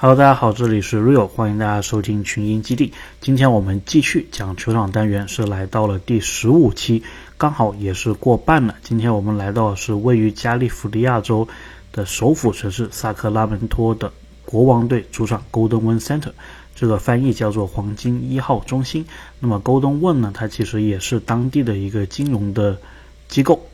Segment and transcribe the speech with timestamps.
[0.00, 2.92] Hello，大家好，这里是 Real，欢迎大家收听群英基地。
[3.20, 7.02] 今天我们继续讲球场单元，是来到了第十五期，
[7.36, 8.76] 刚好也是过半了。
[8.84, 11.48] 今天我们来到是位于加利福尼亚州
[11.90, 14.12] 的首府城市萨克拉门托的
[14.44, 16.30] 国王队主场 Golden One Center，
[16.76, 19.04] 这个翻译叫做黄金一号中心。
[19.40, 22.78] 那么 Golden One 呢，它其实也是当地的一个金融的
[23.26, 23.66] 机构，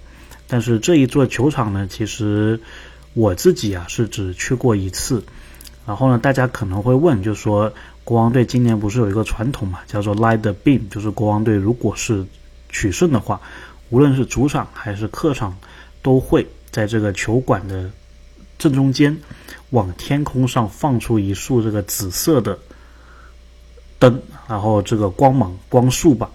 [0.48, 2.60] 但是这一座球场呢，其实
[3.12, 5.22] 我自己啊是只去过一次。
[5.86, 7.70] 然后呢，大家可能会问，就是说
[8.04, 12.24] 国王队今年不是有一个传统嘛，叫做 Light the Beam，就是国王队如果是
[12.70, 13.38] 取胜的话，
[13.90, 15.54] 无论是主场还是客场，
[16.00, 17.90] 都会在这个球馆的
[18.56, 19.14] 正中间
[19.70, 22.58] 往天空上放出一束这个紫色的
[23.98, 26.30] 灯，然后这个光芒光束吧，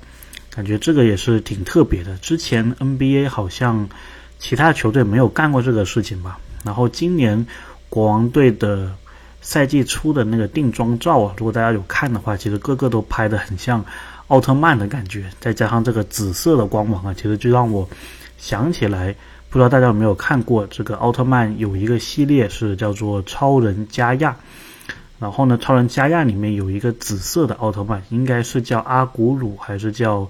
[0.51, 2.15] 感觉这个也是挺特别的。
[2.17, 3.89] 之前 NBA 好像
[4.37, 7.47] 其他球队没有干过这个事情吧，然后今年
[7.89, 8.95] 国王队的。
[9.41, 13.83] 赛季初的那个定妆照啊，如果大家有看的话，其实个个都拍的很像
[14.27, 17.87] 奥特曼的感觉，再加上这个紫色的光芒啊，其实就让我
[18.37, 19.15] 想起来，
[19.49, 24.35] 不知道大家有没有看过这个奥特曼有一个系列是叫做超人加亚，
[25.19, 30.27] 然后呢，超人加亚里面有一个紫色的奥特曼，应该是叫阿古鲁还是叫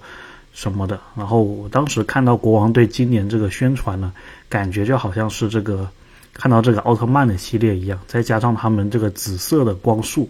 [0.54, 4.14] 什么的，然后我当时看到国王队今年这个宣传呢，
[4.48, 5.90] 感觉就好像是这个。
[6.40, 10.30] 看到这个奥特曼的系列一样，再加上他们这个紫色的光束，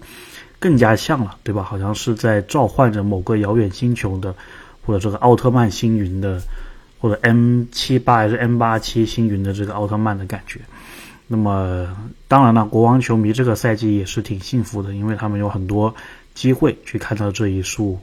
[0.57, 1.61] 更加像了，对吧？
[1.61, 4.33] 好像是在召唤着某个遥远星球的，
[4.83, 6.41] 或者这个奥特曼星云的，
[6.99, 10.59] 或者 M 七八还是 M 八七星云的这个奥特曼的感觉。
[11.27, 11.95] 那么，
[12.27, 15.93] 当然了，国王球迷这个赛季也是挺幸福的，因为他们有很多
[16.33, 17.99] 机会去看到这一束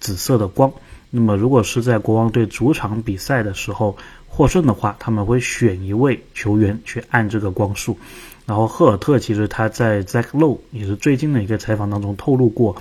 [0.00, 0.72] 紫色的光。
[1.10, 7.98] 那么，如果是在国王队主场比赛的时候，获胜的话，他们会选一位球员去按这个光束。
[8.46, 12.76] 然后赫尔特其实他在 Zack Low 也是最近的一个采访当中透露过，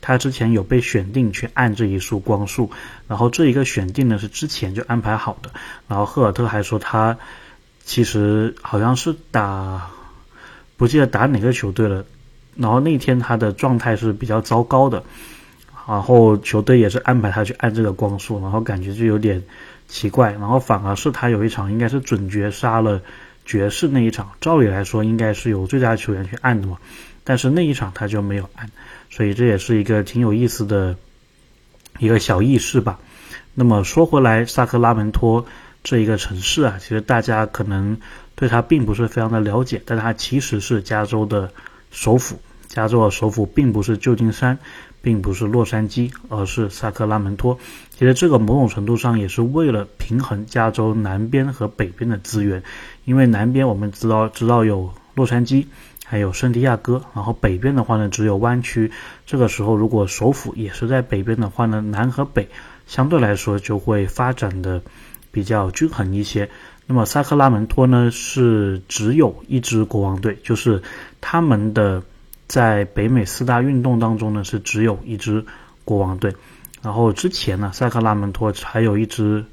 [0.00, 2.70] 他之前有被选定去按这一束光束。
[3.06, 5.50] 然后这一个选定呢是之前就安排好的。
[5.86, 7.18] 然后赫尔特还说他
[7.84, 9.90] 其实好像是打
[10.76, 12.04] 不记得打哪个球队了。
[12.56, 15.04] 然后那天他的状态是比较糟糕的，
[15.86, 19.42] 然后球队也是安排他去按这个光束，然后感觉就有点。
[19.92, 23.02] 奇怪，然后反而是他有一场应该是准绝杀了
[23.44, 26.78] 爵士那一场，照理来说应该是由最佳球员去按的嘛，
[27.24, 28.70] 但是那一场他就没有按，
[29.10, 30.96] 所以这也是一个挺有意思的
[31.98, 32.98] 一个小轶事吧。
[33.52, 35.44] 那么说回来，萨克拉门托
[35.84, 37.98] 这一个城市啊，其实大家可能
[38.34, 41.52] 对它并不是非常的了解，但它其实是加州的
[41.90, 44.58] 首府，加州的首府并不是旧金山。
[45.02, 47.58] 并不是洛杉矶，而是萨克拉门托。
[47.90, 52.62] 其实这个某种程度上也是为了平衡加州南边和北边的资源，
[53.04, 55.66] 因为南边我们知道知道有洛杉矶，
[56.06, 58.90] 还有圣地亚哥，然后北边的话呢只有湾区。
[59.26, 62.48] 这个时候如果首府也是在北边的话呢，南和北
[62.86, 64.80] 相对来说就会发展的
[65.30, 66.48] 比较均衡一些。
[66.86, 70.80] 那么萨克拉门托呢是只有一支国王队，就是
[71.20, 72.02] 他们的。
[72.52, 75.46] 在北美四大运动当中呢，是只有一支
[75.86, 76.36] 国王队。
[76.82, 79.46] 然后之前呢，萨克拉门托还有一支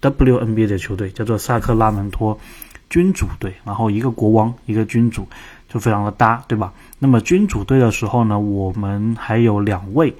[0.00, 2.40] WNBA 的球队，叫做萨克拉门托
[2.88, 3.52] 君主队。
[3.64, 5.28] 然后一个国王，一个君主，
[5.68, 6.72] 就非常的搭，对吧？
[6.98, 10.16] 那么君主队的时候呢，我们还有两位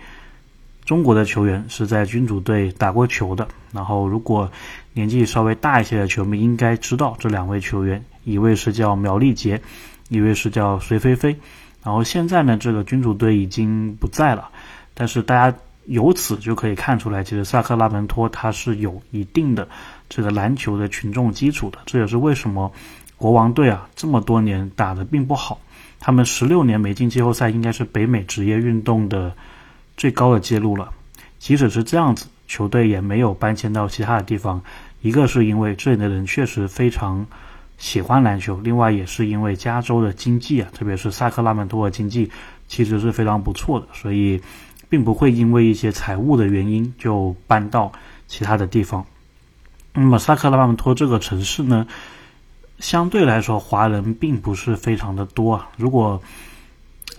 [0.84, 3.48] 中国的球员是在君主队打过球的。
[3.72, 4.52] 然后如果
[4.92, 9.62] 年纪稍微大一些的球迷应该知道这两位球员，一位是叫苗丽杰，
[10.10, 11.38] 一位是叫隋菲菲。
[11.82, 14.50] 然后现在呢，这个君主队已经不在了，
[14.94, 15.56] 但是大家
[15.86, 19.66] 由此就可以看出来，其实萨克拉门托它是有一定的
[20.08, 21.78] 这个篮球的群众基础的。
[21.86, 22.70] 这也是为什么
[23.16, 25.58] 国王队啊这么多年打的并不好，
[26.00, 29.32] 他们十六年没进季后赛，应该是北美职业运动的
[29.96, 30.92] 最高的记录了。
[31.38, 34.60] 即使是这样子，球队也没有搬迁到其他的地方，
[35.00, 37.24] 一个是因为这里的人确实非常。
[37.78, 42.30] 喜欢篮球，另外也是因为加州的经济啊，特别是萨克拉门托的经济
[42.66, 44.42] 其实是非常不错的，所以
[44.88, 47.90] 并不会因为一些财务的原因就搬到
[48.26, 49.06] 其他的地方。
[49.94, 51.86] 那么萨克拉门托这个城市呢，
[52.80, 55.70] 相对来说华人并不是非常的多啊。
[55.76, 56.20] 如果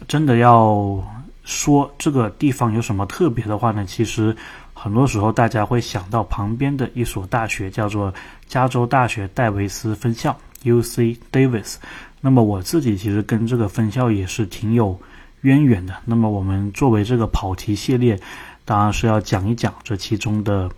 [0.08, 1.02] 真的要
[1.44, 4.36] 说这个地方有什么特别的话呢，其实。
[4.82, 8.14] 很多时候，大家会想到旁边的一所大学，叫做
[8.48, 10.34] 加州大学戴维斯分校
[10.64, 11.18] （U.C.
[11.32, 11.76] Davis）。
[12.22, 15.00] 那么我自己其实跟这个分校也是挺有
[15.42, 15.96] 渊源的。
[16.06, 18.20] 那么我们作为这个跑题系列，
[18.66, 20.70] 当然是要讲一讲这其中的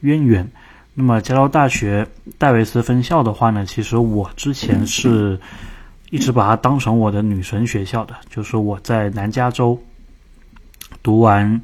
[0.00, 0.50] 渊源。
[0.94, 2.06] 那么加州大学
[2.38, 5.38] 戴维斯分校的话呢，其实我之前是
[6.08, 9.78] 一直把它当成我的女神学校的，就是我在南加州
[11.02, 11.60] 读完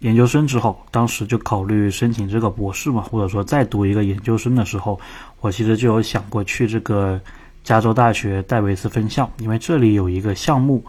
[0.00, 4.98] 研究生之后，当时就考虑申请这个博士嘛，或者说再读一个研究生的时候，
[5.40, 7.20] 我其实就有想过去这个
[7.64, 10.84] 加州大学戴维斯分校，因为这里有一个项目，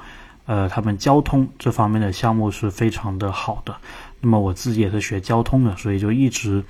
[0.45, 3.75] 呃，他们交通这方面的项目是非常的好的。
[4.21, 6.63] 那么我自己也是学交通的，所以就一直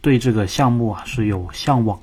[0.00, 1.98] 对这个项目啊是有向往。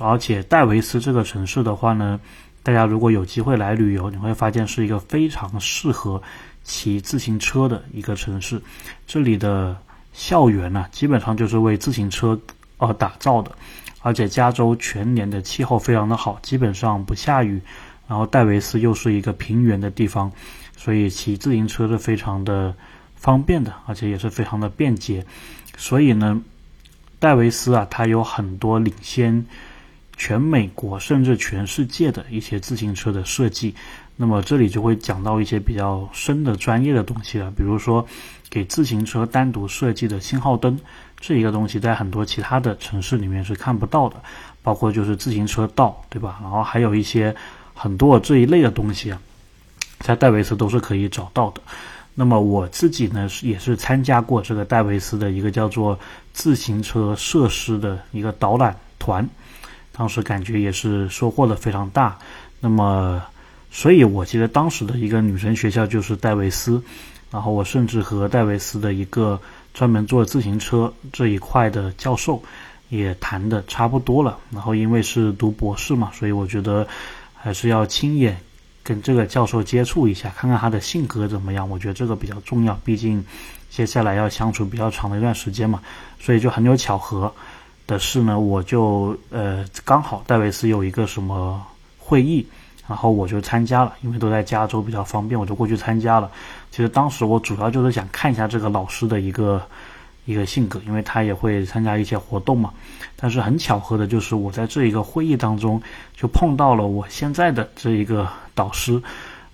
[0.00, 2.20] 而且戴维斯这个城市的话呢，
[2.62, 6.20] 大家如果有机会来旅游，你会发现是一个非常适合
[6.64, 8.60] 骑自行车的一个城市。
[9.06, 9.76] 这里的
[10.12, 12.40] 校园呢，基本上就是为自行车
[12.78, 13.52] 而打造的。
[14.00, 17.60] 而且加州全年的气候非常的好，基本上不下雨。
[18.08, 20.32] 然后戴维斯又是一个平原的地方，
[20.76, 22.74] 所以骑自行车是非常的。
[23.16, 25.24] 方便的，而且也是非常的便捷，
[25.78, 26.42] 所以呢，
[27.18, 29.46] 戴维斯啊，它有很多领先
[30.14, 33.74] 全美国甚至全世界的一些自行车的设计。
[34.16, 38.06] 那么这里就会讲到一些比较深的专业的东西了，比如说
[38.48, 40.78] 给自行车单独设计的信号灯，
[41.18, 44.16] 这一个东西在很多其他的城市里面是看不到的，
[44.62, 46.38] 包括就是自行车道，对吧？
[46.40, 47.34] 然后还有一些
[47.74, 49.20] 很多这一类的东西啊，
[49.98, 51.60] 在戴维斯都是可以找到的。
[52.14, 55.98] 那么我自己呢，也是参加过这个戴维斯的一个叫做
[56.32, 59.28] 自行车设施的一个导览团，
[59.90, 62.16] 当时感觉也是收获的非常大。
[62.60, 63.20] 那么，
[63.74, 66.80] 所以我记得当时的一个女神学校就是戴维斯，
[67.28, 69.38] 然后我甚至和戴维斯的一个
[69.74, 72.40] 专门做自行车这一块的教授
[72.88, 74.38] 也谈的差不多了。
[74.52, 76.86] 然后因为是读博士嘛，所以我觉得
[77.34, 78.38] 还是要亲眼。
[78.84, 81.68] 跟这个教授接触一下，看看他的性格怎么样。
[81.68, 83.24] 我觉得这个比较重要，毕竟
[83.70, 85.80] 接下来要相处比较长的一段时间嘛。
[86.20, 87.32] 所以就很有巧合
[87.86, 91.66] 的是呢，我就呃刚好戴维斯有一个什么
[91.98, 92.46] 会议，
[92.88, 96.30] 然后我就参加了，因为都在加州比较方便，我就过去参加了。
[96.70, 99.62] 其实当时我主要就是想看一下这个老师的一个。
[100.26, 102.72] 一个性格，因为他也会参加一些活动嘛。
[103.14, 105.78] 但是很巧合的就是，我在这一个会议当中
[106.16, 108.98] 就碰到了我现在的这一个导师。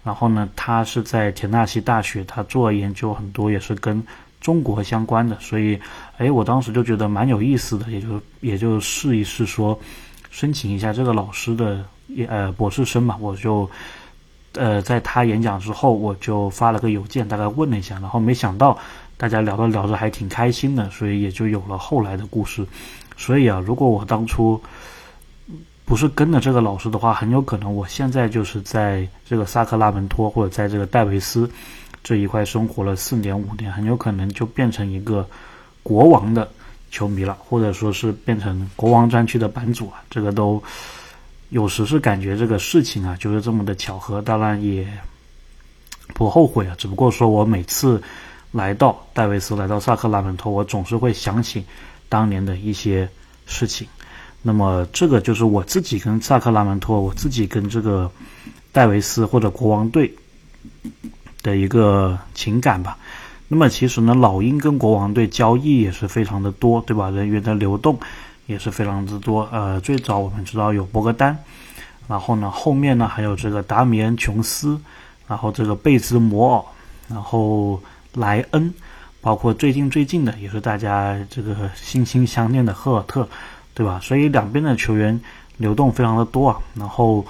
[0.05, 4.01] 然后呢，他是在田纳西大学，他做研究很多也是跟
[4.41, 5.37] 中国相关的。
[5.41, 5.77] 所以，
[6.19, 9.77] 哎，我当时就觉得蛮有意思的，也就也就试一试说
[10.31, 11.85] 申请一下这个老师的
[12.29, 13.17] 呃博士生嘛。
[13.21, 13.69] 我就
[14.55, 18.79] 呃在他演讲之后，我就发了个邮件，大概问了一下，然后没想到。
[19.17, 22.67] 大家聊着聊着还挺开心的，所以也就有了后来的故事。
[23.19, 24.59] 所以啊，如果我当初
[25.85, 31.51] 不是跟着这个老师的话，很有可能我现在就是在这个萨克拉门托或者在这个戴维斯
[32.03, 35.29] 这一块生活了四年五年，很有可能就变成一个
[35.83, 36.49] 国王的
[36.91, 40.03] 球迷了，或者说是变成国王专区的版主啊。
[40.09, 40.63] 这个都
[41.51, 44.89] 有时是感觉这个事情啊就是这么的巧合，当然也
[46.15, 46.75] 不后悔啊。
[46.79, 48.03] 只不过说我每次。
[48.53, 51.65] 来到戴维斯，来到萨克拉门托，我总是会想起
[52.09, 53.09] 当年的一些
[53.47, 53.87] 事情。
[54.43, 58.11] 那么，这个就是我自己跟萨克拉门托，我自己跟这个
[58.73, 60.13] 戴维斯或者国王队
[61.45, 62.99] 的一个情感吧。
[63.47, 67.09] 那么，其实呢，老鹰跟国王队交易也是非常的多，对吧？
[67.09, 68.01] 人员的流动
[68.51, 69.49] 也是非常之多。
[69.53, 71.39] 呃，最早我们知道有博格丹，
[72.09, 74.79] 然后呢，后面呢还有这个达米恩·琼斯，
[75.27, 76.65] 然后这个贝兹摩尔，
[77.15, 77.81] 然后。
[78.13, 78.75] 莱恩，
[79.21, 83.29] 包括最近最近的也是大家这个心心相念的赫尔特，
[83.73, 84.01] 对吧？
[84.03, 85.21] 所以两边的球员
[85.59, 86.59] 流动非常的多啊。
[86.75, 87.25] 然后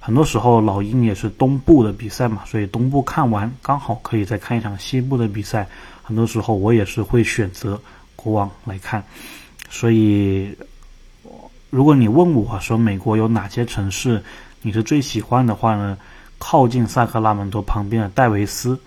[0.00, 5.68] 很多时候老鹰也是东部的比赛嘛，所以东部看完刚好可以再看一场西部的比赛。
[6.02, 7.78] 很多时候我也是会选择
[8.16, 9.04] 国王来看。
[9.68, 10.56] 所以
[11.72, 14.22] 如果你问我说美国有哪些城市
[14.60, 15.96] 你是最喜欢的话呢？
[16.38, 18.78] 靠近萨克拉门多旁边的戴维斯，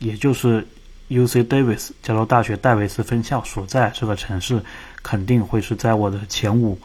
[0.00, 0.66] 也就是。
[1.08, 4.62] U C Davis 加州大学戴维斯分校所在这个城市，
[5.02, 6.78] 肯定会是在我的前五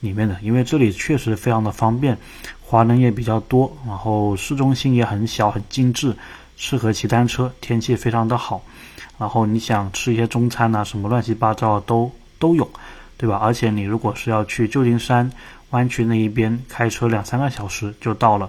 [0.00, 2.16] 里面的，因为这里确实非常的方便，
[2.62, 6.16] 华人也比较多，然后市中心也很小很精致，
[6.56, 8.62] 适合骑单车，天气非常的好，
[9.18, 12.66] 然后你想吃一些中餐呐，什么乱七八糟都都有，
[13.16, 13.38] 对吧？
[13.42, 15.30] 而且你如果是要去旧金山
[15.70, 18.48] 湾区那一边，开车两三个小时就到了，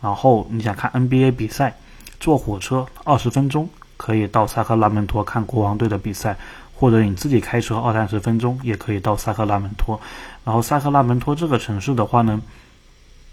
[0.00, 1.76] 然后你想看 N B A 比赛，
[2.20, 3.68] 坐火车二十分钟。
[3.98, 6.36] 可以到萨克拉门托看国王队的比赛，
[6.74, 9.98] 或者你自己开车二三十分钟也可以到萨克拉门托。
[10.44, 12.38] 然后萨克拉门托这个城市的话呢，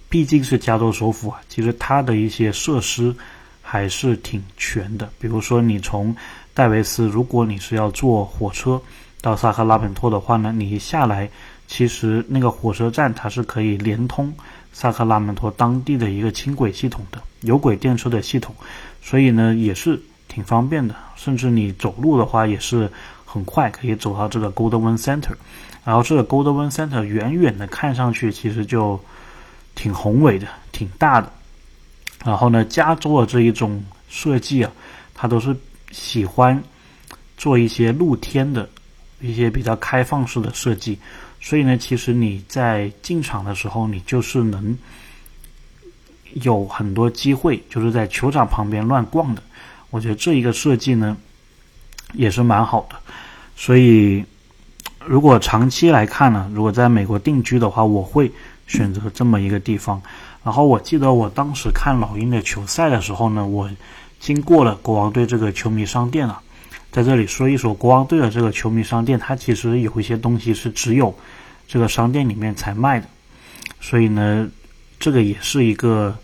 [0.07, 3.13] 毕竟是加州首府啊，其实它的一些设施
[3.61, 5.09] 还是挺全的。
[5.19, 6.15] 比如说你从
[6.53, 8.81] 戴维斯，如果你是要坐火车
[9.23, 11.29] 到萨克拉门托的话呢，你一下来，
[11.65, 14.33] 其实那个火车站它是可以连通
[14.73, 18.53] 萨克拉门托当地的一个轻轨系统的有轨电车的系统，
[19.01, 22.91] 所以呢也是挺方便的，甚至你走路的话也是
[23.23, 25.31] 很快可以走到这个 Golden Center。
[25.85, 28.99] 然后这个 Golden Center 远远的看上去其实就
[29.73, 31.31] 挺宏伟的，挺大的。
[32.25, 34.71] 然后呢，加州的这一种设计啊，
[35.13, 35.55] 它都是
[35.91, 36.61] 喜欢
[37.37, 38.67] 做一些露天的
[39.23, 40.99] 一些比较开放式的设计。
[41.39, 44.77] 所以呢，其实你在进场的时候，你就是能
[46.35, 49.41] 有很多机会，就是在球场旁边乱逛的。
[49.89, 51.17] 我觉得这一个设计呢，
[52.13, 52.95] 也是蛮好的。
[53.55, 54.23] 所以，
[55.05, 58.31] 如果长期来看呢，如果在美国定居的话，我会
[58.67, 60.01] 选择这么一个地方。
[60.43, 63.69] 然后我记得我当时看老鹰的球赛的时候呢，我
[64.19, 66.41] 经过了国王队这个球迷商店啊。
[66.93, 71.17] 在这里说一说国王队的这个球迷商店，它其实有一些东西是只有
[71.67, 73.07] 这个商店里面才卖的，
[73.81, 74.47] 所以呢，
[74.99, 76.15] 这个也是一个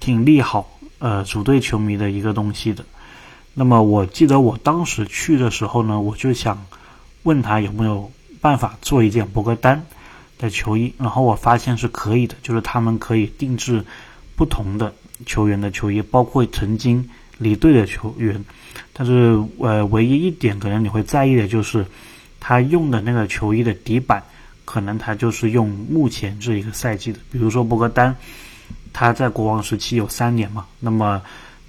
[0.00, 2.84] 挺利好呃主队球迷的一个东西的。
[3.54, 6.66] 那么我记得我当时去的时候呢，我就想
[7.22, 9.86] 问他有没有办法做一件博格丹
[10.38, 13.84] 的球衣，然后我发现是可以的，就是他们可以定制
[14.34, 14.92] 不同的
[15.24, 18.44] 球员的球衣，包括曾经离队的球员。
[18.92, 21.84] 但是，呃，唯一一点可能你会在意的就是，
[22.40, 24.22] 他用的那个球衣的底板，
[24.64, 27.18] 可能他就是用目前这一个赛季的。
[27.30, 28.14] 比如说博格丹，
[28.94, 31.20] 他在国王时期有三年嘛，那么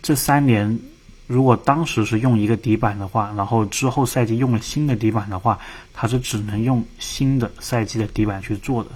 [0.02, 0.80] 这三年
[1.28, 5.60] 如果当时是用一个底板的话，然后之后赛季用了新的底板的话，
[5.94, 8.92] 他是只能用新的赛季的底板去做的。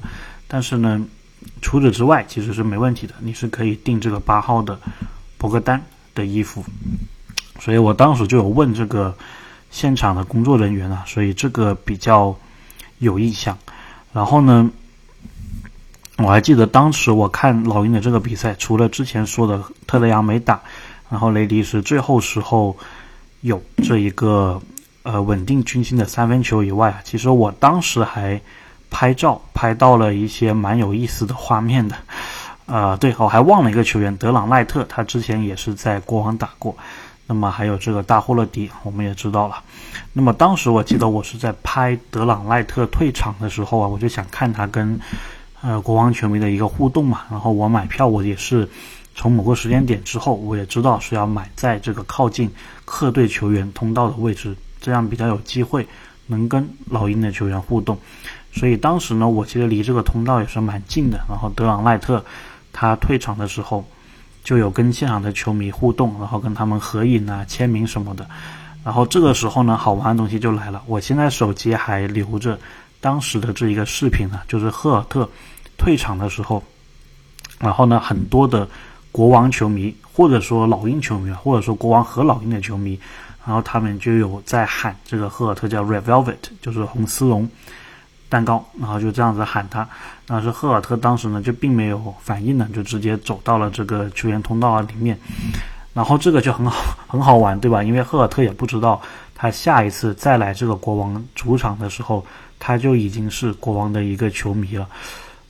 [0.47, 1.05] 但是呢，
[1.61, 4.79] 除此之外其实是没问题的，你是可以订这个八号的
[5.37, 5.83] 博格丹
[6.15, 6.63] 的衣服。
[7.59, 9.15] 所以我当时就有问这个
[9.69, 12.35] 现场的工作人员啊，所以这个比较
[12.99, 13.57] 有印象。
[14.11, 14.69] 然后呢，
[16.17, 20.59] 我还记得当时我看老鹰的这个比赛，除了之前说的特雷杨没打，
[21.09, 22.75] 然后雷迪是最后时候
[23.41, 24.61] 有这一个
[25.03, 28.41] 呃稳定军心的三分球以外啊，其实我当时还
[28.89, 31.95] 拍照拍到了一些蛮有意思的画面的。
[32.71, 36.73] 呃，对，我还忘了一个球员德朗赖特，他之前也是在国王打过。
[37.27, 39.61] 那么还有这个大霍勒迪，我们也知道了。
[40.13, 44.97] 那么当时我记得我是在拍德朗赖特退场的时候啊，我就想看他跟
[45.61, 47.23] 呃国王球迷的一个互动嘛。
[47.29, 48.65] 然后我买票，我也是
[49.15, 52.49] 从某个时间点之后，我也知道是要买在这个靠近
[52.85, 55.85] 客队球员通道的位置，这样比较有机会
[56.27, 57.97] 能跟老鹰的球员互动。
[58.53, 61.19] 所以当时呢，我其实离这个通道也是蛮近的。
[61.27, 62.23] 然后德朗赖特
[62.73, 63.85] 他退场的时候。
[64.43, 68.27] 就有跟现场的球迷互动，然后跟他们合影啊、签名什么的。
[68.83, 70.81] 然后这个时候呢，好玩的东西就来了。
[70.87, 72.59] 我现在手机还留着
[72.99, 75.29] 当时的这一个视频呢，就是赫尔特
[75.77, 76.63] 退场的时候。
[77.59, 78.67] 然后呢，很多的
[79.11, 82.99] 国王球迷，或者说老鹰球迷，或者说国王和老鹰的球迷，
[83.45, 87.47] 然后他们就有在喊这个赫尔特叫 Red Velvet，就是红丝绒。
[88.31, 89.85] 蛋糕，然后就这样子喊他，
[90.25, 95.19] 但是赫尔特当时呢就并没有反应呢，就直接走到了这个球员通道里面，
[95.93, 97.83] 然后这个就很好 很好玩，对吧？
[97.83, 99.01] 因为赫尔特也不知道
[99.35, 102.25] 他下一次再来这个国王主场的时候，
[102.57, 104.87] 他就已经是国王的一个球迷了，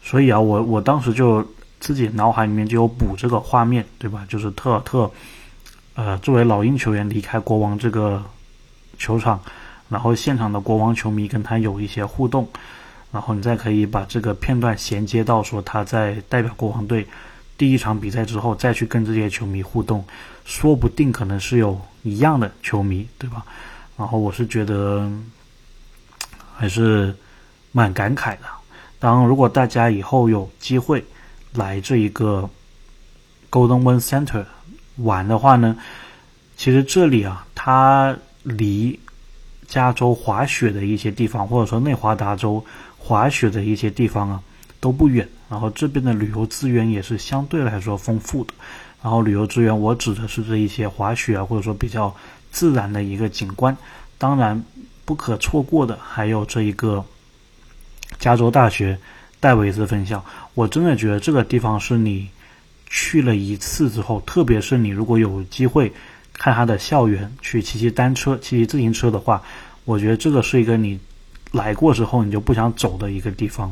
[0.01, 1.47] 所以啊，我我当时就
[1.79, 4.25] 自己脑海里面就有补这个画面，对吧？
[4.27, 5.11] 就是特尔特，
[5.93, 8.23] 呃，作为老鹰球员离开国王这个
[8.97, 9.39] 球场。
[9.91, 12.47] 然后现场的国王球迷跟他有一些互动，
[13.11, 17.05] 然后你再可以把这个片段衔接到说他在代表国王队
[17.57, 20.03] 第一场比赛之后再去跟这些球迷互动，
[20.45, 23.45] 说不定可能是有一样的球迷，对吧？
[23.97, 25.11] 然后我是觉得
[26.55, 27.13] 还是
[27.73, 28.45] 蛮感慨的。
[28.97, 31.03] 当，如果大家以后有机会
[31.53, 32.49] 来这一个
[33.49, 34.45] Golden One Center
[34.97, 35.75] 玩的话呢，
[36.55, 38.97] 其实这里啊，它离
[39.71, 42.61] 加州滑雪的一些地方，或者说内华达州
[42.97, 44.43] 滑雪的一些地方啊，
[44.81, 45.25] 都不远。
[45.49, 48.53] 然后这边的旅游资源也是相对来说丰富的。
[49.01, 52.13] 然后旅游资源，我指的是这一些滑雪啊，或者说比较
[52.51, 53.77] 自然的一个景观。
[54.17, 54.61] 当然，
[55.05, 57.05] 不可错过的还有这一个
[58.19, 58.99] 加州大学
[59.39, 60.25] 戴维斯分校。
[60.53, 62.27] 我真的觉得这个地方是你
[62.87, 65.93] 去了一次之后，特别是你如果有机会。
[66.41, 69.39] 看他的校园，去骑骑单车、骑骑自行车的话，
[69.85, 70.99] 我觉得这个是一个你
[71.51, 73.71] 来过之后你就不想走的一个地方，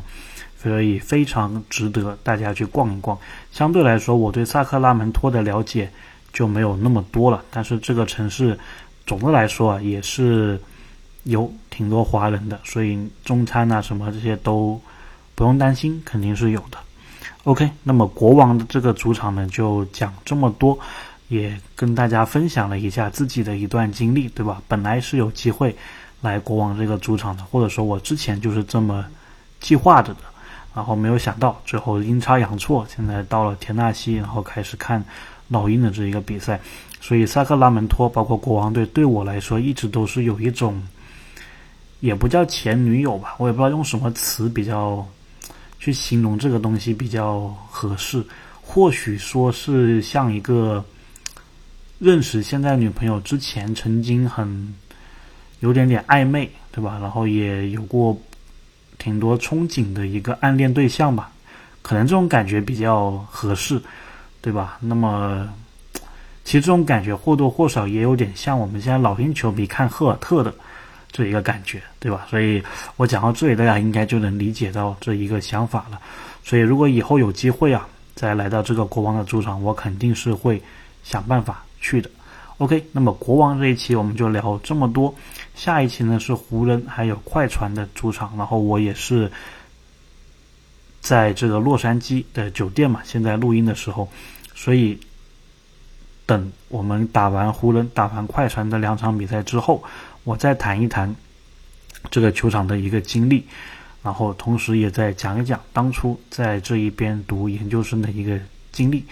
[0.62, 3.18] 所以非常值得大家去逛一逛。
[3.50, 5.90] 相对来说，我对萨克拉门托的了解
[6.32, 8.56] 就没有那么多了，但是这个城市
[9.04, 10.60] 总的来说啊，也是
[11.24, 14.80] 有挺多华人的，所以中餐啊什么这些都
[15.34, 16.78] 不用担心，肯定是有的。
[17.44, 20.78] OK，那么国王的这个主场呢，就讲这么多，
[21.30, 24.60] 也跟大家分享了一下自己的一段经历，对吧？
[24.68, 25.74] 本来是有机会
[26.20, 29.06] 来国王这个主场的，或者说我之前就是这么
[29.60, 30.20] 计划着的，
[30.74, 35.02] 然后没有想到最后阴差阳错，现在到了田纳西，然后开始看
[35.48, 36.60] 老鹰的这一个比赛，
[37.00, 40.82] 所以萨克拉门托包括国王队对我来说一直都是有一种，
[42.00, 45.06] 也不叫前女友吧，我也不知道用什么词比较。
[45.82, 48.22] 去形容这个东西比较合适，
[48.60, 50.84] 或许说是像一个
[52.00, 54.74] 认识现在女朋友之前曾经很
[55.60, 56.98] 有点点暧昧，对吧？
[57.00, 58.18] 然后也有过
[58.98, 61.30] 挺多憧憬的一个暗恋对象吧，
[61.82, 63.80] 可能这种感觉比较合适，
[64.40, 64.78] 对吧？
[64.80, 65.46] 那么
[66.42, 70.52] 其实这种感觉或多或少也有点像我们现在老鹰球迷看赫尔特的。
[71.12, 72.24] 这一个感觉，对吧？
[72.30, 72.62] 所以
[72.96, 76.00] 我讲到这里，大家应该就能理解到这一个想法了。
[76.44, 80.62] 所以如果以后有机会啊，再来到这个国王的主场，我肯定是会
[81.02, 82.10] 想办法去的。
[82.58, 85.14] OK，那么国王这一期我们就聊这么多。
[85.54, 89.30] 下一期呢是湖人还有快船的主场，然后我也是
[91.00, 94.08] 在这个洛杉矶的酒店嘛，现在录音的时候，
[94.54, 94.98] 所以
[96.26, 99.82] 等我们打完湖人、打完快船的两场比赛之后。
[100.24, 101.16] 我再谈一谈
[102.10, 103.42] 这个球场的一个经历，
[104.02, 108.38] 然后同时也在讲一讲当初在这一边读研究生的一个
[108.70, 109.02] 经历。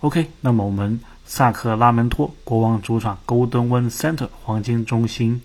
[0.00, 5.42] OK，那么我们萨克拉门托国王主场 Golden One Center 黄金中心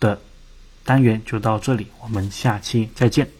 [0.00, 0.20] 的
[0.84, 3.39] 单元就到这里，我们下期再见。